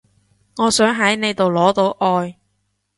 [0.57, 2.39] 我想喺你度攞到愛